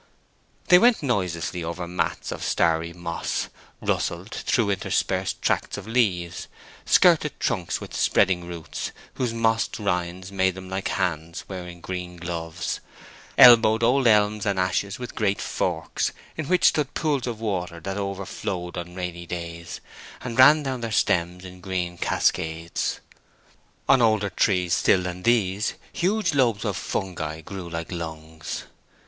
[0.69, 3.49] They went noiselessly over mats of starry moss,
[3.81, 6.47] rustled through interspersed tracts of leaves,
[6.87, 12.79] skirted trunks with spreading roots, whose mossed rinds made them like hands wearing green gloves;
[13.37, 17.97] elbowed old elms and ashes with great forks, in which stood pools of water that
[17.97, 19.81] overflowed on rainy days,
[20.21, 23.01] and ran down their stems in green cascades.
[23.87, 28.63] On older trees still than these, huge lobes of fungi grew like lungs.